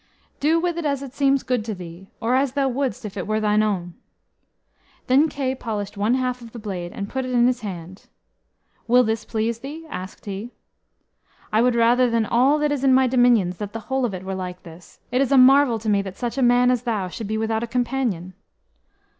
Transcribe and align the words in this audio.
"Do 0.39 0.59
with 0.59 0.79
it 0.79 0.83
as 0.87 1.03
it 1.03 1.13
seems 1.13 1.43
good 1.43 1.63
to 1.65 1.75
thee, 1.75 2.07
or 2.19 2.33
as 2.33 2.53
thou 2.53 2.67
wouldst 2.67 3.05
if 3.05 3.15
it 3.17 3.27
were 3.27 3.39
thine 3.39 3.61
own." 3.61 3.93
Then 5.05 5.29
Kay 5.29 5.53
polished 5.53 5.95
one 5.95 6.15
half 6.15 6.41
of 6.41 6.53
the 6.53 6.57
blade, 6.57 6.91
and 6.91 7.07
put 7.07 7.23
it 7.23 7.29
in 7.29 7.45
his 7.45 7.61
hand. 7.61 8.07
"Will 8.87 9.03
this 9.03 9.25
please 9.25 9.59
thee?" 9.59 9.85
asked 9.91 10.25
he. 10.25 10.49
"I 11.53 11.61
would 11.61 11.75
rather 11.75 12.09
than 12.09 12.25
all 12.25 12.57
that 12.57 12.71
is 12.71 12.83
in 12.83 12.95
my 12.95 13.05
dominions 13.05 13.57
that 13.57 13.73
the 13.73 13.81
whole 13.91 14.03
of 14.03 14.15
it 14.15 14.23
were 14.23 14.33
like 14.33 14.63
this. 14.63 14.99
It 15.11 15.21
is 15.21 15.31
a 15.31 15.37
marvel 15.37 15.77
to 15.77 15.87
me 15.87 16.01
that 16.01 16.17
such 16.17 16.35
a 16.35 16.41
man 16.41 16.71
as 16.71 16.81
thou 16.81 17.07
should 17.07 17.27
be 17.27 17.37
without 17.37 17.61
a 17.61 17.67
companion." 17.67 18.33